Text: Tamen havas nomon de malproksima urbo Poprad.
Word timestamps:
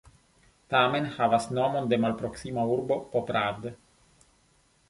Tamen 0.73 1.05
havas 1.17 1.45
nomon 1.59 1.91
de 1.91 1.99
malproksima 2.05 2.65
urbo 2.77 3.01
Poprad. 3.13 3.73